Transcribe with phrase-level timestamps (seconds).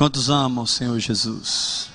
[0.00, 1.90] Quantos amam o Senhor Jesus?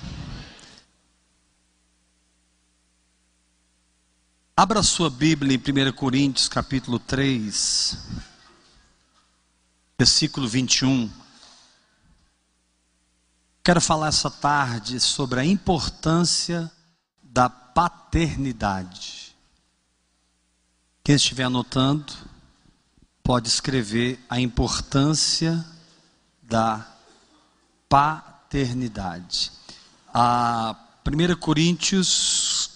[4.56, 7.98] Abra sua Bíblia em 1 Coríntios, capítulo 3,
[9.98, 11.10] versículo 21.
[13.64, 16.70] Quero falar essa tarde sobre a importância
[17.20, 19.34] da paternidade.
[21.02, 22.12] Quem estiver anotando,
[23.20, 25.66] pode escrever a importância
[26.40, 26.95] da paternidade.
[30.12, 30.76] A
[31.06, 32.70] 1 Coríntios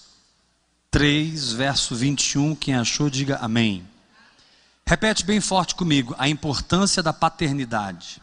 [0.90, 3.88] 3, verso 21, quem achou, diga amém.
[4.86, 8.20] Repete bem forte comigo, a importância da paternidade.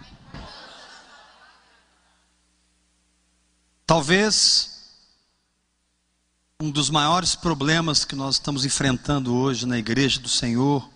[3.86, 4.78] Talvez
[6.62, 10.90] um dos maiores problemas que nós estamos enfrentando hoje na igreja do Senhor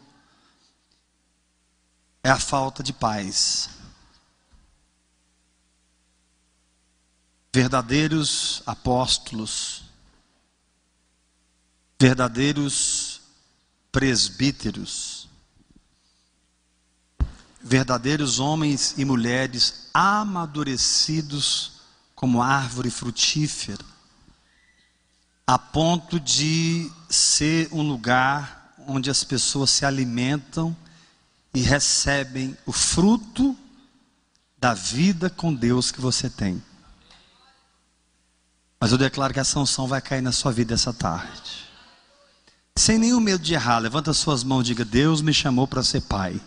[2.23, 3.81] é a falta de paz.
[7.53, 9.83] Verdadeiros apóstolos,
[11.99, 13.21] verdadeiros
[13.91, 15.27] presbíteros,
[17.61, 21.73] verdadeiros homens e mulheres amadurecidos
[22.16, 23.83] como árvore frutífera,
[25.45, 30.75] a ponto de ser um lugar onde as pessoas se alimentam
[31.53, 33.57] e recebem o fruto
[34.57, 36.63] da vida com Deus que você tem.
[38.82, 41.70] Mas eu declaro que essa unção vai cair na sua vida essa tarde.
[42.76, 46.02] Sem nenhum medo de errar, levanta suas mãos e diga: Deus me chamou para ser
[46.02, 46.42] pai.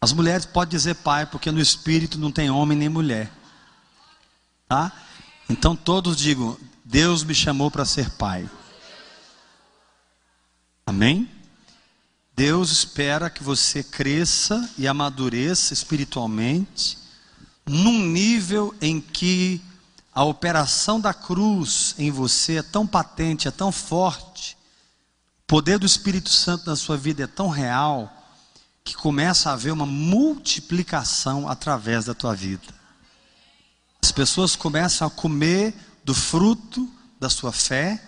[0.00, 3.32] As mulheres podem dizer pai, porque no espírito não tem homem nem mulher.
[4.68, 4.92] Tá?
[5.48, 8.48] Então todos digam: Deus me chamou para ser pai.
[10.86, 11.28] Amém?
[12.36, 16.96] Deus espera que você cresça e amadureça espiritualmente,
[17.66, 19.60] num nível em que
[20.12, 24.56] a operação da cruz em você é tão patente, é tão forte,
[25.42, 28.12] o poder do Espírito Santo na sua vida é tão real,
[28.82, 32.74] que começa a haver uma multiplicação através da tua vida.
[34.02, 38.02] As pessoas começam a comer do fruto da sua fé,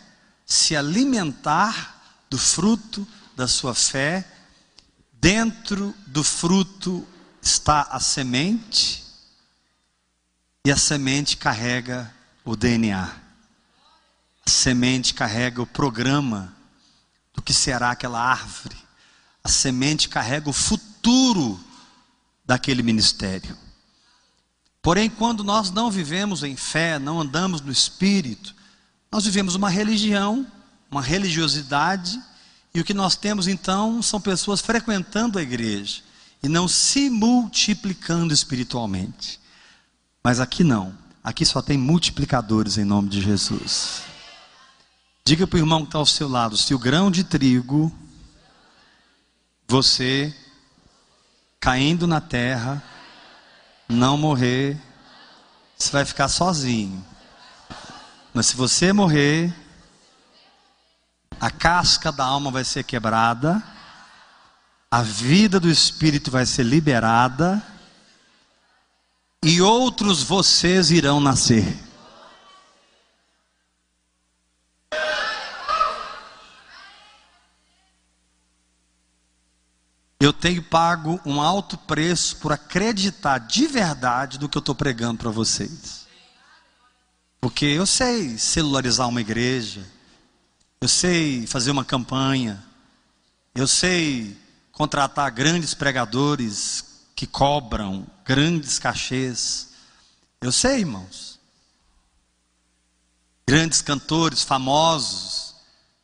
[0.47, 4.27] se alimentar do fruto da sua fé,
[5.13, 7.07] dentro do fruto
[7.41, 9.05] está a semente,
[10.65, 12.13] e a semente carrega
[12.45, 13.11] o DNA.
[14.47, 16.55] A semente carrega o programa
[17.35, 18.77] do que será aquela árvore.
[19.43, 21.59] A semente carrega o futuro
[22.45, 23.57] daquele ministério.
[24.81, 28.55] Porém, quando nós não vivemos em fé, não andamos no espírito,
[29.11, 30.47] nós vivemos uma religião,
[30.91, 32.21] uma religiosidade,
[32.75, 36.03] e o que nós temos então são pessoas frequentando a igreja
[36.43, 39.42] e não se multiplicando espiritualmente.
[40.23, 40.97] Mas aqui não.
[41.25, 44.03] Aqui só tem multiplicadores em nome de Jesus.
[45.25, 47.93] Diga para o irmão que está ao seu lado: se o grão de trigo,
[49.69, 50.35] você
[51.61, 52.83] caindo na terra,
[53.89, 54.81] não morrer,
[55.79, 57.05] você vai ficar sozinho.
[58.35, 59.55] Mas se você morrer,
[61.41, 63.63] a casca da alma vai ser quebrada,
[64.91, 67.63] a vida do espírito vai ser liberada
[69.43, 71.65] e outros vocês irão nascer.
[80.21, 85.19] Eu tenho pago um alto preço por acreditar de verdade no que eu estou pregando
[85.19, 86.07] para vocês.
[87.41, 89.85] Porque eu sei celularizar uma igreja,
[90.81, 92.63] eu sei fazer uma campanha,
[93.53, 94.39] eu sei
[94.71, 99.71] contratar grandes pregadores que cobram grandes cachês.
[100.41, 101.39] Eu sei, irmãos.
[103.47, 105.55] Grandes cantores, famosos.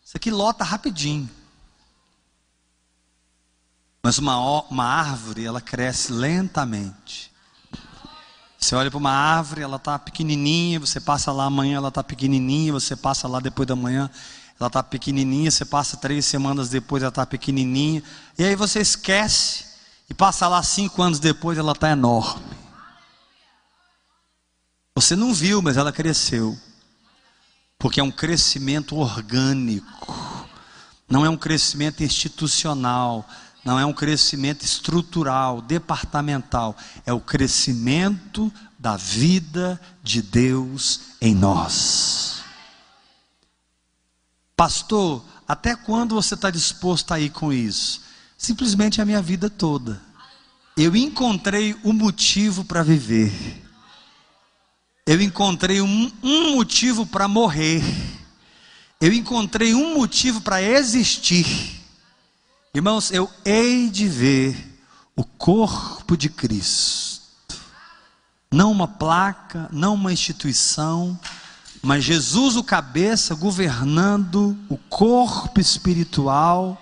[0.05, 1.29] Isso aqui lota rapidinho.
[4.03, 7.33] Mas uma, uma árvore, ela cresce lentamente.
[8.59, 12.73] Você olha para uma árvore, ela está pequenininha, você passa lá amanhã, ela está pequenininha,
[12.73, 14.11] você passa lá depois da manhã,
[14.59, 18.03] ela está pequenininha, você passa três semanas depois, ela está pequenininha,
[18.37, 19.68] e aí você esquece
[20.09, 22.57] e passa lá cinco anos depois, ela está enorme.
[24.95, 26.59] Você não viu, mas ela cresceu.
[27.79, 30.49] Porque é um crescimento orgânico.
[31.09, 33.29] Não é um crescimento institucional.
[33.65, 36.77] Não é um crescimento estrutural, departamental.
[37.07, 42.43] É o crescimento da vida de Deus em nós.
[44.57, 48.08] Pastor, até quando você está disposto a ir com isso?
[48.39, 50.01] Simplesmente a minha vida toda.
[50.77, 53.33] Eu encontrei o um motivo para viver.
[55.05, 57.83] Eu encontrei um, um motivo para morrer.
[59.01, 61.47] Eu encontrei um motivo para existir.
[62.73, 64.81] Irmãos, eu hei de ver
[65.17, 67.19] o corpo de Cristo.
[68.53, 71.19] Não uma placa, não uma instituição,
[71.83, 76.81] mas Jesus, o cabeça, governando o corpo espiritual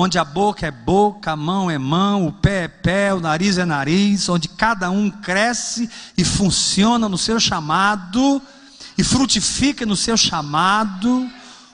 [0.00, 3.58] onde a boca é boca, a mão é mão, o pé é pé, o nariz
[3.58, 8.40] é nariz, onde cada um cresce e funciona no seu chamado
[8.96, 11.28] e frutifica no seu chamado,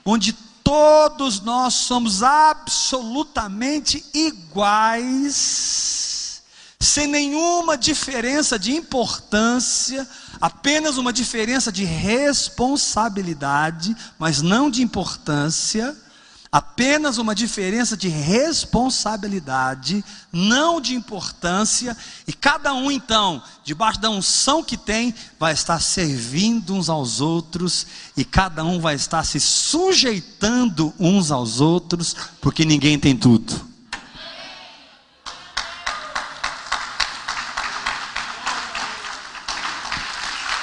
[0.06, 5.42] onde todos nós somos absolutamente iguais,
[6.80, 10.08] sem nenhuma diferença de importância,
[10.40, 15.94] apenas uma diferença de responsabilidade, mas não de importância
[16.54, 21.96] apenas uma diferença de responsabilidade, não de importância,
[22.28, 27.88] e cada um então, debaixo da unção que tem, vai estar servindo uns aos outros,
[28.16, 33.52] e cada um vai estar se sujeitando uns aos outros, porque ninguém tem tudo.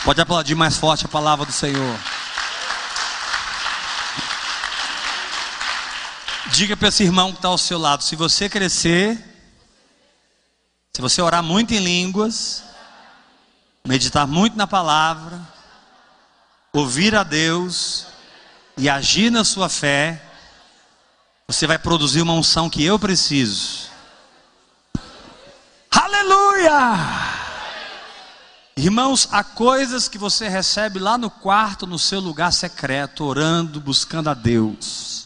[0.06, 2.21] Pode aplaudir mais forte a palavra do Senhor.
[6.54, 9.18] Diga para esse irmão que está ao seu lado: se você crescer,
[10.94, 12.62] se você orar muito em línguas,
[13.88, 15.42] meditar muito na palavra,
[16.74, 18.06] ouvir a Deus
[18.78, 20.22] e agir na sua fé,
[21.48, 23.90] você vai produzir uma unção que eu preciso.
[25.90, 26.98] Aleluia!
[28.76, 34.30] Irmãos, há coisas que você recebe lá no quarto, no seu lugar secreto, orando, buscando
[34.30, 35.21] a Deus.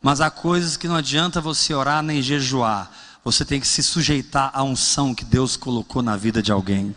[0.00, 2.90] Mas há coisas que não adianta você orar nem jejuar.
[3.22, 6.94] Você tem que se sujeitar à unção que Deus colocou na vida de alguém.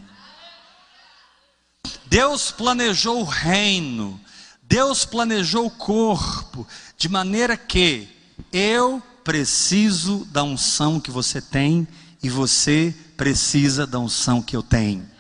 [2.06, 4.20] Deus planejou o reino,
[4.62, 6.66] Deus planejou o corpo,
[6.98, 8.08] de maneira que
[8.52, 11.88] eu preciso da unção que você tem
[12.22, 15.12] e você precisa da unção que eu tenho.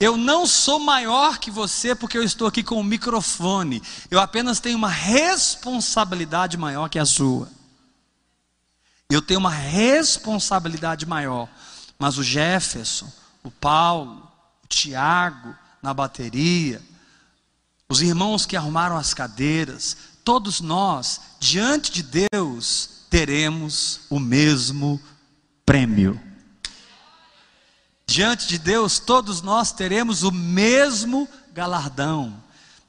[0.00, 3.82] Eu não sou maior que você porque eu estou aqui com o microfone.
[4.10, 7.48] Eu apenas tenho uma responsabilidade maior que a sua.
[9.08, 11.48] Eu tenho uma responsabilidade maior.
[11.98, 13.10] Mas o Jefferson,
[13.42, 14.28] o Paulo,
[14.64, 16.82] o Tiago na bateria,
[17.88, 25.00] os irmãos que arrumaram as cadeiras, todos nós, diante de Deus, teremos o mesmo
[25.64, 26.20] prêmio.
[28.06, 32.34] Diante de Deus, todos nós teremos o mesmo galardão.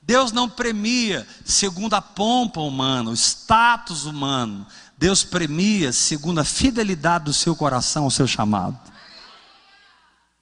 [0.02, 4.66] Deus não premia segundo a pompa humana, o status humano.
[4.98, 8.80] Deus premia segundo a fidelidade do seu coração ao seu chamado.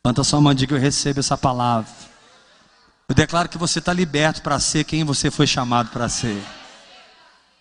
[0.03, 1.89] Levanta sua mão e diga: Eu recebo essa palavra.
[3.07, 6.43] Eu declaro que você está liberto para ser quem você foi chamado para ser.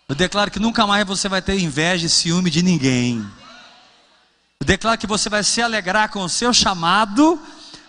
[0.08, 3.24] Eu declaro que nunca mais você vai ter inveja e ciúme de ninguém.
[4.72, 7.38] Declaro que você vai se alegrar com o seu chamado,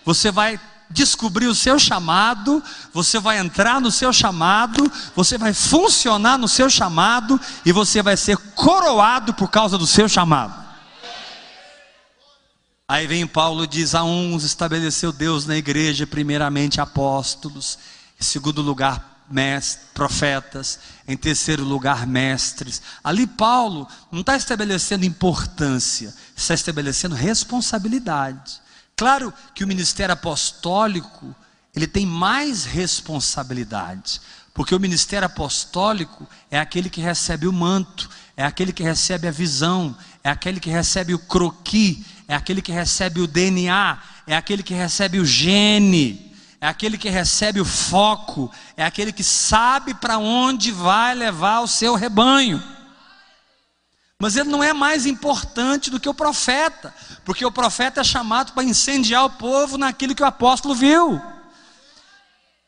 [0.04, 0.60] você vai
[0.90, 6.68] descobrir o seu chamado, você vai entrar no seu chamado, você vai funcionar no seu
[6.68, 10.62] chamado e você vai ser coroado por causa do seu chamado.
[12.86, 17.78] Aí vem Paulo e diz: a uns estabeleceu Deus na igreja, primeiramente apóstolos,
[18.20, 22.82] em segundo lugar mestres, profetas, em terceiro lugar, mestres.
[23.02, 28.60] Ali Paulo não está estabelecendo importância, está estabelecendo responsabilidade.
[28.96, 31.34] Claro que o ministério apostólico
[31.74, 34.20] ele tem mais responsabilidade,
[34.52, 39.32] porque o ministério apostólico é aquele que recebe o manto, é aquele que recebe a
[39.32, 44.62] visão, é aquele que recebe o croqui, é aquele que recebe o DNA, é aquele
[44.62, 46.33] que recebe o gene
[46.64, 51.68] é aquele que recebe o foco, é aquele que sabe para onde vai levar o
[51.68, 52.62] seu rebanho.
[54.18, 58.54] Mas ele não é mais importante do que o profeta, porque o profeta é chamado
[58.54, 61.20] para incendiar o povo naquilo que o apóstolo viu.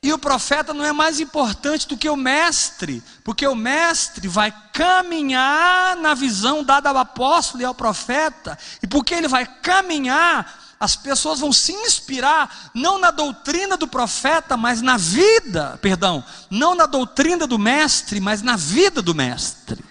[0.02, 4.54] E o profeta não é mais importante do que o mestre, porque o mestre vai
[4.74, 10.94] caminhar na visão dada ao apóstolo e ao profeta, e porque ele vai caminhar, as
[10.94, 16.86] pessoas vão se inspirar não na doutrina do profeta, mas na vida, perdão, não na
[16.86, 19.82] doutrina do mestre, mas na vida do mestre.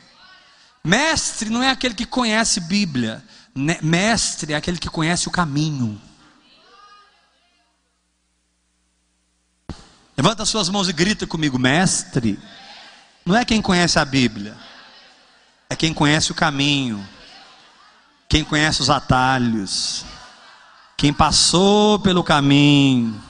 [0.84, 3.24] Mestre não é aquele que conhece Bíblia,
[3.56, 3.80] né?
[3.82, 6.00] mestre é aquele que conhece o caminho.
[10.15, 12.39] Levanta suas mãos e grita comigo, mestre.
[13.25, 14.56] Não é quem conhece a Bíblia,
[15.68, 17.06] é quem conhece o caminho,
[18.30, 20.06] quem conhece os atalhos
[20.98, 23.22] Quem passou pelo caminho,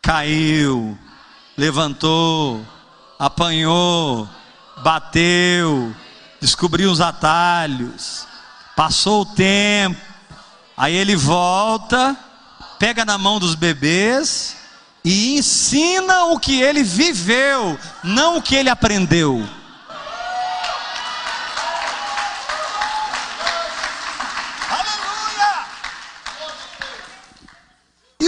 [0.00, 0.96] caiu,
[1.56, 2.64] levantou,
[3.18, 4.28] apanhou,
[4.82, 5.94] bateu,
[6.40, 8.26] descobriu os atalhos,
[8.74, 10.00] passou o tempo,
[10.76, 12.16] aí ele volta,
[12.78, 14.56] pega na mão dos bebês
[15.04, 19.46] e ensina o que ele viveu, não o que ele aprendeu.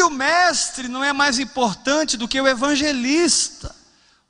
[0.08, 3.74] O mestre não é mais importante do que o evangelista,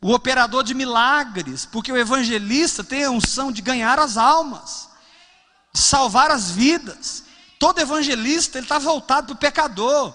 [0.00, 4.88] o operador de milagres, porque o evangelista tem a unção de ganhar as almas,
[5.72, 7.24] de salvar as vidas.
[7.58, 10.14] Todo evangelista ele está voltado para o pecador,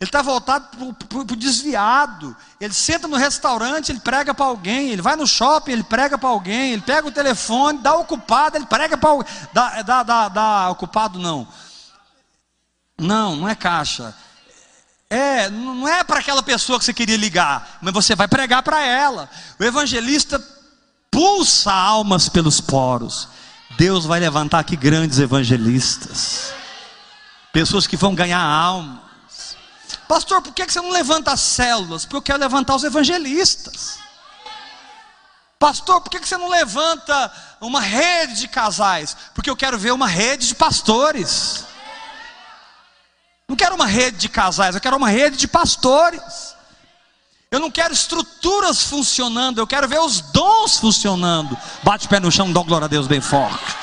[0.00, 0.66] ele está voltado
[1.08, 2.36] para o desviado.
[2.60, 4.90] Ele senta no restaurante, ele prega para alguém.
[4.90, 6.72] Ele vai no shopping, ele prega para alguém.
[6.72, 9.32] Ele pega o telefone, dá ocupado, ele prega para alguém.
[9.52, 11.46] Dá, dá, dá, dá ocupado, não.
[12.98, 14.12] Não, não é caixa.
[15.14, 18.82] É, não é para aquela pessoa que você queria ligar, mas você vai pregar para
[18.82, 19.28] ela.
[19.60, 20.42] O evangelista
[21.10, 23.28] pulsa almas pelos poros.
[23.76, 26.54] Deus vai levantar aqui grandes evangelistas,
[27.52, 29.02] pessoas que vão ganhar almas.
[30.08, 32.06] Pastor, por que você não levanta as células?
[32.06, 33.98] Porque eu quero levantar os evangelistas.
[35.58, 39.14] Pastor, por que você não levanta uma rede de casais?
[39.34, 41.66] Porque eu quero ver uma rede de pastores.
[43.48, 46.54] Não quero uma rede de casais, eu quero uma rede de pastores.
[47.50, 51.56] Eu não quero estruturas funcionando, eu quero ver os dons funcionando.
[51.82, 53.76] Bate o pé no chão, dá glória a Deus bem forte.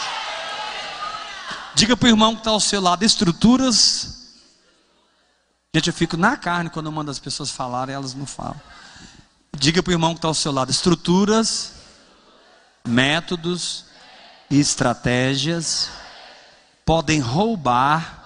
[1.75, 4.17] Diga para o irmão que está ao seu lado: estruturas.
[5.73, 8.59] Gente, eu fico na carne quando eu mando as pessoas falarem, elas não falam.
[9.55, 11.73] Diga para o irmão que está ao seu lado: estruturas,
[12.87, 13.85] métodos
[14.49, 15.89] e estratégias
[16.83, 18.18] podem roubar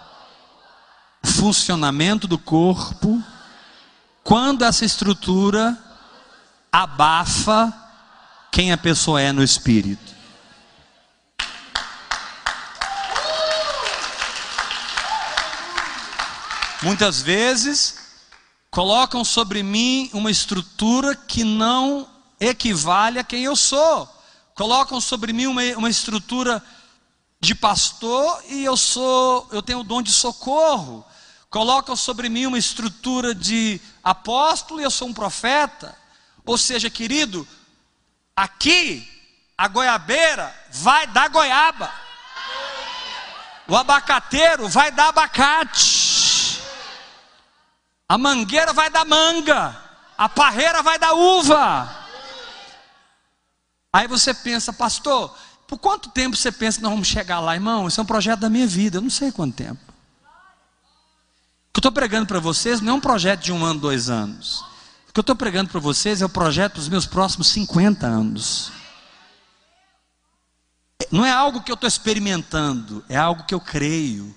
[1.34, 3.22] funcionamento do corpo
[4.24, 5.78] quando essa estrutura
[6.72, 7.74] abafa
[8.52, 10.13] quem a pessoa é no espírito.
[16.84, 17.98] Muitas vezes
[18.70, 22.08] colocam sobre mim uma estrutura que não
[22.40, 24.08] equivale a quem eu sou.
[24.54, 26.63] Colocam sobre mim uma, uma estrutura
[27.40, 31.06] de pastor e eu sou, eu tenho o dom de socorro
[31.53, 35.95] colocam sobre mim uma estrutura de apóstolo e eu sou um profeta.
[36.43, 37.48] Ou seja, querido,
[38.36, 39.07] aqui
[39.55, 41.93] a goiabeira vai dar goiaba.
[43.67, 46.60] O abacateiro vai dar abacate.
[48.10, 49.79] A mangueira vai dar manga.
[50.17, 52.07] A parreira vai dar uva.
[53.93, 57.88] Aí você pensa, pastor, por quanto tempo você pensa que nós vamos chegar lá, irmão?
[57.88, 58.98] Isso é um projeto da minha vida.
[58.98, 59.92] Eu não sei quanto tempo.
[61.84, 64.62] Estou pregando para vocês não é um projeto de um ano, dois anos.
[65.10, 68.72] O que eu estou pregando para vocês é o projeto dos meus próximos 50 anos.
[71.12, 74.34] Não é algo que eu estou experimentando, é algo que eu creio.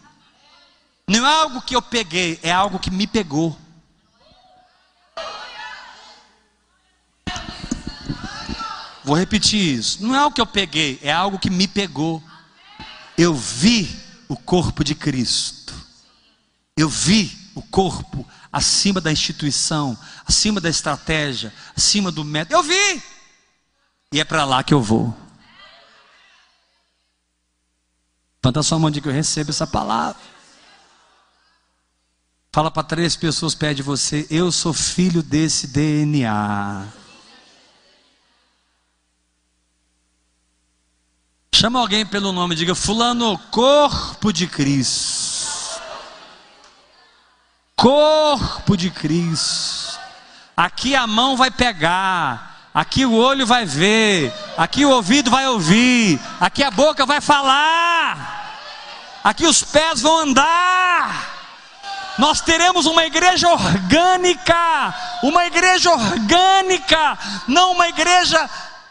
[1.06, 3.56] Não é algo que eu peguei, é algo que me pegou.
[9.04, 10.04] Vou repetir isso.
[10.04, 12.20] Não é algo que eu peguei, é algo que me pegou.
[13.16, 13.88] Eu vi
[14.26, 15.65] o corpo de Cristo.
[16.76, 22.54] Eu vi o corpo acima da instituição, acima da estratégia, acima do método.
[22.54, 23.02] Eu vi.
[24.12, 25.16] E é para lá que eu vou.
[28.44, 30.20] Levanta sua mão de que eu recebo essa palavra.
[32.52, 36.86] Fala para três pessoas perto de você: Eu sou filho desse DNA.
[41.54, 45.35] Chama alguém pelo nome, diga: Fulano, corpo de Cristo
[47.76, 50.00] corpo de Cristo.
[50.56, 56.18] Aqui a mão vai pegar, aqui o olho vai ver, aqui o ouvido vai ouvir,
[56.40, 58.58] aqui a boca vai falar,
[59.22, 61.34] aqui os pés vão andar.
[62.18, 68.48] Nós teremos uma igreja orgânica, uma igreja orgânica, não uma igreja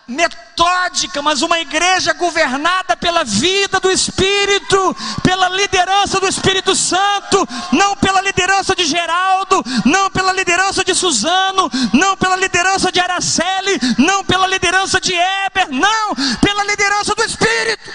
[0.07, 7.95] metódica, mas uma igreja governada pela vida do Espírito, pela liderança do Espírito Santo, não
[7.95, 14.23] pela liderança de Geraldo, não pela liderança de Suzano, não pela liderança de Araceli, não
[14.23, 17.91] pela liderança de Eber, não, pela liderança do Espírito.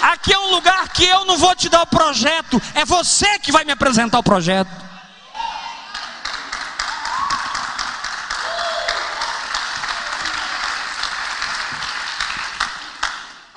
[0.00, 3.52] Aqui é um lugar que eu não vou te dar o projeto, é você que
[3.52, 4.86] vai me apresentar o projeto.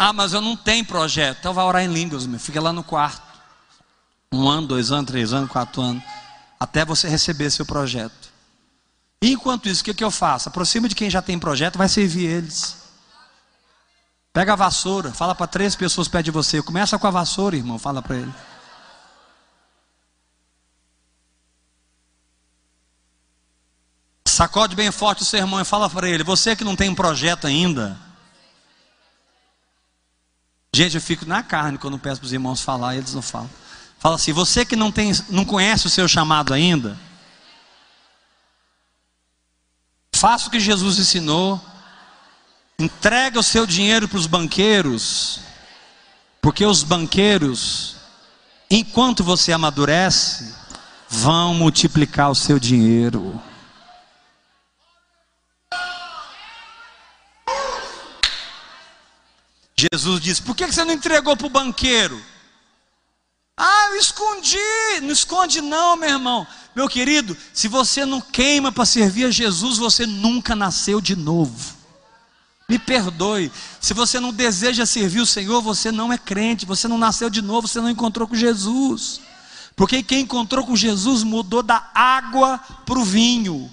[0.01, 1.39] Ah, mas eu não tenho projeto.
[1.39, 2.39] Então vai orar em línguas, meu.
[2.39, 3.21] Fica lá no quarto.
[4.31, 6.01] Um ano, dois anos, três anos, quatro anos,
[6.57, 8.29] até você receber seu projeto.
[9.21, 10.47] E enquanto isso, o que, que eu faço?
[10.47, 12.77] Aproxima de quem já tem projeto, vai servir eles.
[14.31, 16.61] Pega a vassoura, fala para três pessoas perto de você.
[16.61, 18.33] Começa com a vassoura, irmão, fala para ele.
[24.25, 27.47] Sacode bem forte o sermão e fala para ele: Você que não tem um projeto
[27.47, 28.08] ainda.
[30.73, 33.49] Gente, eu fico na carne quando peço para os irmãos falar, eles não falam.
[33.97, 36.97] Fala assim: Você que não, tem, não conhece o seu chamado ainda.
[40.13, 41.59] Faça o que Jesus ensinou.
[42.77, 45.41] Entrega o seu dinheiro para os banqueiros.
[46.41, 47.97] Porque os banqueiros,
[48.69, 50.55] enquanto você amadurece,
[51.09, 53.41] vão multiplicar o seu dinheiro.
[59.79, 62.21] Jesus disse: Por que você não entregou para o banqueiro?
[63.55, 64.57] Ah, eu escondi.
[65.01, 66.47] Não esconde, não, meu irmão.
[66.75, 71.77] Meu querido, se você não queima para servir a Jesus, você nunca nasceu de novo.
[72.67, 73.51] Me perdoe.
[73.81, 76.65] Se você não deseja servir o Senhor, você não é crente.
[76.65, 79.19] Você não nasceu de novo, você não encontrou com Jesus.
[79.75, 83.71] Porque quem encontrou com Jesus mudou da água para o vinho.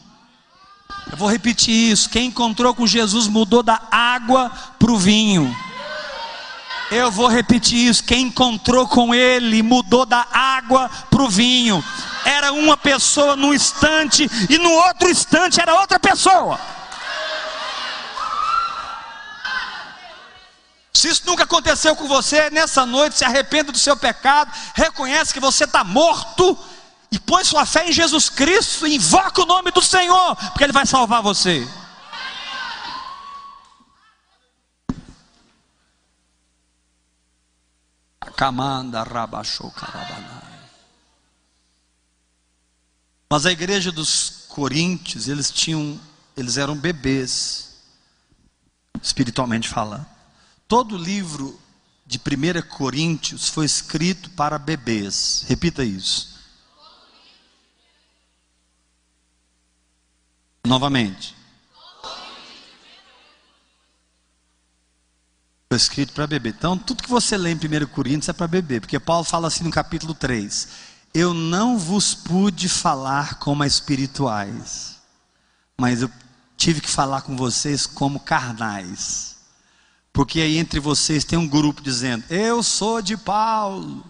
[1.11, 2.09] Eu vou repetir isso.
[2.09, 5.55] Quem encontrou com Jesus mudou da água para o vinho.
[6.91, 8.05] Eu vou repetir isso.
[8.05, 11.85] Quem encontrou com ele mudou da água para o vinho.
[12.25, 16.59] Era uma pessoa num instante e no outro instante era outra pessoa.
[20.95, 25.41] Se isso nunca aconteceu com você, nessa noite se arrependa do seu pecado, reconhece que
[25.41, 26.59] você está morto
[27.13, 30.87] e põe sua fé em Jesus Cristo, invoca o nome do Senhor, porque Ele vai
[30.87, 31.67] salvar você.
[38.37, 40.47] Camanda rabachou carabanai.
[43.31, 46.01] Mas a igreja dos Coríntios, eles tinham,
[46.37, 47.77] eles eram bebês,
[49.03, 50.07] espiritualmente falando.
[50.69, 51.61] Todo livro
[52.07, 55.45] de 1 Coríntios foi escrito para bebês.
[55.49, 56.37] Repita isso.
[60.65, 61.35] Novamente.
[65.77, 66.55] Foi escrito para beber.
[66.57, 69.63] Então, tudo que você lê em 1 Coríntios é para beber, porque Paulo fala assim
[69.63, 70.69] no capítulo 3:
[71.13, 74.97] Eu não vos pude falar como espirituais,
[75.77, 76.11] mas eu
[76.57, 79.37] tive que falar com vocês como carnais.
[80.15, 84.03] Porque aí entre vocês tem um grupo dizendo: Eu sou de Paulo.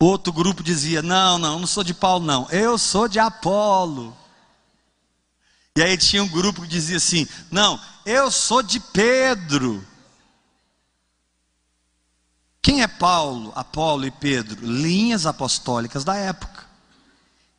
[0.00, 2.48] Outro grupo dizia: Não, não, não sou de Paulo, não.
[2.48, 4.16] Eu sou de Apolo.
[5.76, 9.84] E aí tinha um grupo que dizia assim: Não, eu sou de Pedro.
[12.62, 14.64] Quem é Paulo, Apolo e Pedro?
[14.64, 16.64] Linhas apostólicas da época.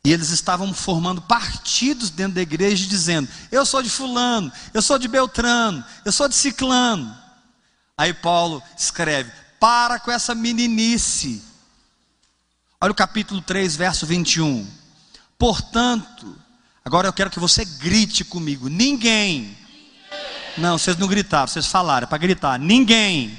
[0.02, 4.98] E eles estavam formando partidos dentro da igreja, dizendo: Eu sou de Fulano, eu sou
[4.98, 7.14] de Beltrano, eu sou de Ciclano.
[7.98, 11.42] Aí Paulo escreve: Para com essa meninice.
[12.80, 14.66] Olha o capítulo 3, verso 21.
[15.38, 16.36] Portanto,
[16.86, 18.68] Agora eu quero que você grite comigo.
[18.68, 19.58] Ninguém.
[20.56, 22.60] Não, vocês não gritaram, vocês falaram, para gritar.
[22.60, 23.36] Ninguém.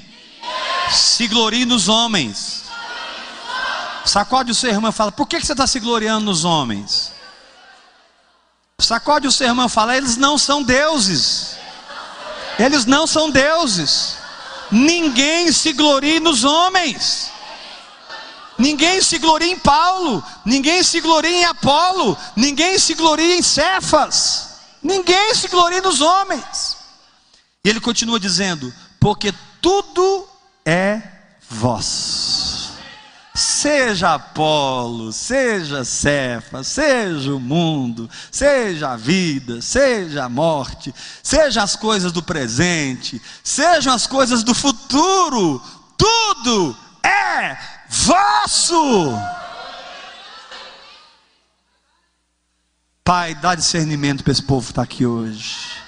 [0.90, 2.64] Se glorie nos homens.
[4.04, 7.10] Sacode o seu irmão e fala: Por que você está se gloriando nos homens?
[8.78, 11.56] Sacode o seu irmão e fala: Eles não são deuses.
[12.58, 14.16] Eles não são deuses.
[14.70, 17.30] Ninguém se glorie nos homens.
[18.58, 24.56] Ninguém se gloria em Paulo, ninguém se gloria em Apolo, ninguém se gloria em Cefas,
[24.82, 26.76] ninguém se gloria nos homens.
[27.64, 30.28] E ele continua dizendo: porque tudo
[30.64, 31.00] é
[31.48, 32.72] vós.
[33.32, 40.92] Seja Apolo, seja Cefas, seja o mundo, seja a vida, seja a morte,
[41.22, 45.62] seja as coisas do presente, sejam as coisas do futuro,
[45.96, 49.12] tudo é vosso.
[53.02, 55.82] Pai, dá discernimento para esse povo que está aqui hoje,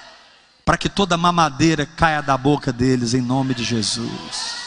[0.65, 4.61] para que toda mamadeira caia da boca deles, em nome de Jesus.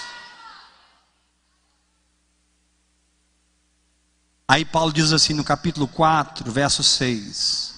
[4.46, 7.74] Aí Paulo diz assim no capítulo 4, verso 6.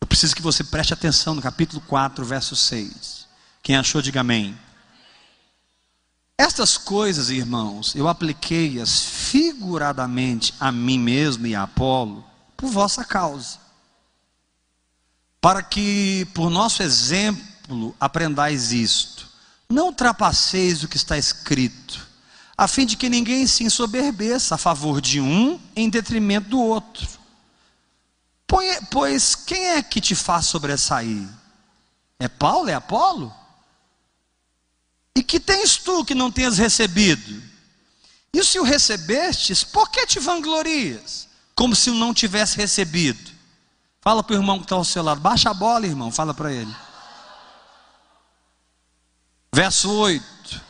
[0.00, 3.26] Eu preciso que você preste atenção no capítulo 4, verso 6.
[3.62, 4.58] Quem achou, diga amém.
[6.40, 12.24] Estas coisas, irmãos, eu apliquei-as figuradamente a mim mesmo e a Apolo,
[12.56, 13.58] por vossa causa,
[15.38, 19.28] para que, por nosso exemplo, aprendais isto:
[19.68, 22.08] Não trapaceis o que está escrito,
[22.56, 27.06] a fim de que ninguém se ensoberbeça a favor de um em detrimento do outro.
[28.90, 31.28] Pois quem é que te faz sobressair?
[32.18, 32.70] É Paulo?
[32.70, 33.39] É Apolo?
[35.16, 37.42] E que tens tu que não tenhas recebido?
[38.32, 41.28] E se o recebestes, por que te vanglorias?
[41.54, 43.30] Como se o não tivesse recebido.
[44.00, 46.52] Fala para o irmão que está ao seu lado, baixa a bola, irmão, fala para
[46.52, 46.74] ele.
[49.52, 50.62] Verso 8.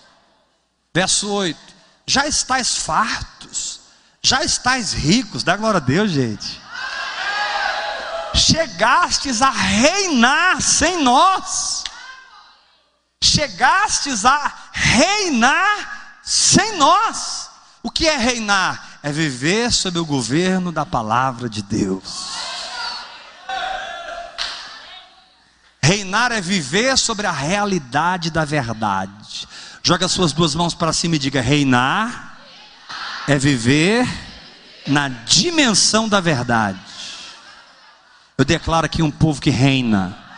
[0.92, 1.58] Verso 8.
[2.06, 3.80] Já estáis fartos,
[4.20, 6.60] já estáis ricos, dá glória a Deus, gente.
[8.34, 11.79] Chegastes a reinar sem nós.
[13.22, 17.50] Chegastes a reinar sem nós.
[17.82, 18.98] O que é reinar?
[19.02, 22.30] É viver sob o governo da palavra de Deus.
[25.82, 29.48] Reinar é viver sobre a realidade da verdade.
[29.82, 32.38] Joga as suas duas mãos para cima e diga: reinar
[33.26, 34.06] é viver
[34.86, 36.80] na dimensão da verdade.
[38.36, 40.29] Eu declaro aqui um povo que reina.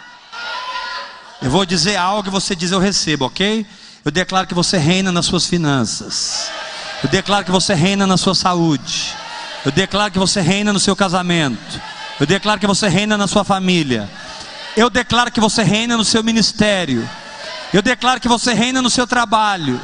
[1.43, 3.67] Eu vou dizer algo e você diz eu recebo, ok?
[4.05, 6.49] Eu declaro que você reina nas suas finanças.
[7.03, 9.13] Eu declaro que você reina na sua saúde.
[9.65, 11.81] Eu declaro que você reina no seu casamento.
[12.21, 14.09] Eu declaro que você reina na sua família.
[14.77, 17.09] Eu declaro que você reina no seu ministério.
[17.75, 19.81] Eu declaro que você reina no seu trabalho.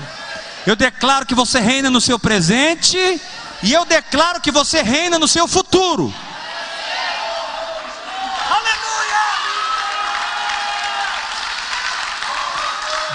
[0.64, 3.20] Eu declaro que você reina no seu presente.
[3.64, 6.14] E eu declaro que você reina no seu futuro.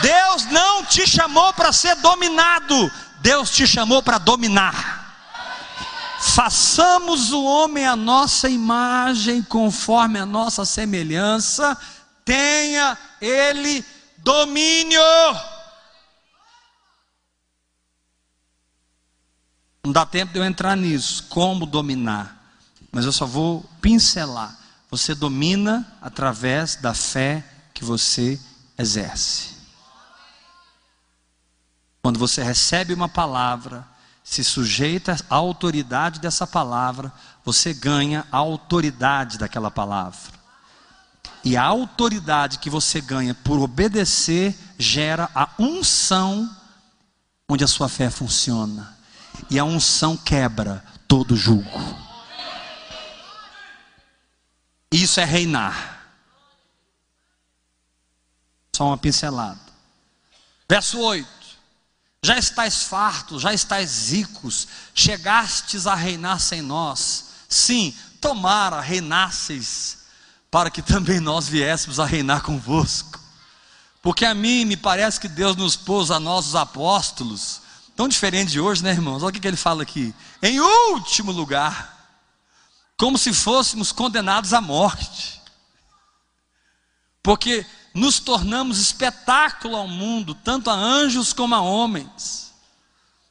[0.03, 2.91] Deus não te chamou para ser dominado.
[3.21, 5.01] Deus te chamou para dominar.
[6.19, 11.77] Façamos o homem a nossa imagem, conforme a nossa semelhança,
[12.25, 13.85] tenha ele
[14.17, 14.99] domínio.
[19.85, 22.57] Não dá tempo de eu entrar nisso, como dominar,
[22.91, 24.57] mas eu só vou pincelar.
[24.91, 28.39] Você domina através da fé que você
[28.77, 29.52] exerce.
[32.03, 33.87] Quando você recebe uma palavra,
[34.21, 37.09] se sujeita à autoridade dessa palavra,
[37.45, 40.33] você ganha a autoridade daquela palavra.
[41.45, 46.53] E a autoridade que você ganha por obedecer gera a unção
[47.47, 48.97] onde a sua fé funciona.
[49.49, 51.79] E a unção quebra todo jugo.
[54.91, 56.03] Isso é reinar.
[58.75, 59.61] Só uma pincelada.
[60.67, 61.42] Verso 8
[62.23, 67.25] já estáis fartos, já estáis ricos, chegastes a reinar sem nós.
[67.49, 69.97] Sim, tomara reinasseis,
[70.49, 73.19] para que também nós viéssemos a reinar convosco.
[74.01, 77.61] Porque a mim me parece que Deus nos pôs a nós, os apóstolos,
[77.93, 79.21] tão diferente de hoje, né, irmãos?
[79.21, 82.17] Olha o que ele fala aqui: em último lugar,
[82.95, 85.41] como se fôssemos condenados à morte.
[87.21, 92.51] Porque nos tornamos espetáculo ao mundo, tanto a anjos como a homens.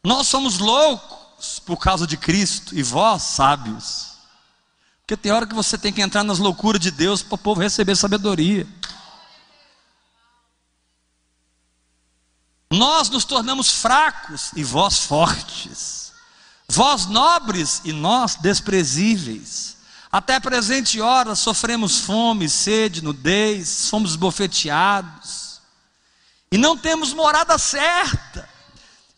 [0.04, 4.12] Nós somos loucos por causa de Cristo e vós sábios.
[5.00, 7.60] Porque tem hora que você tem que entrar nas loucuras de Deus para o povo
[7.60, 8.66] receber sabedoria.
[12.70, 16.12] Nós nos tornamos fracos e vós fortes.
[16.68, 19.76] Vós nobres e nós desprezíveis.
[20.12, 25.62] Até presente hora sofremos fome, sede, nudez, fomos bofeteados,
[26.50, 28.46] e não temos morada certa,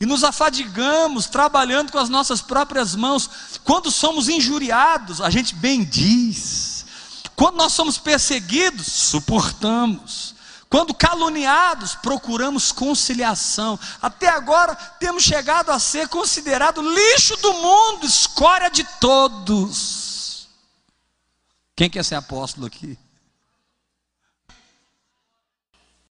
[0.01, 3.29] e nos afadigamos trabalhando com as nossas próprias mãos.
[3.65, 6.87] Quando somos injuriados, a gente bem diz.
[7.35, 10.35] Quando nós somos perseguidos, suportamos.
[10.71, 13.79] Quando caluniados, procuramos conciliação.
[14.01, 20.14] Até agora temos chegado a ser considerado lixo do mundo, escória de todos.
[21.77, 22.97] Quem quer ser apóstolo aqui?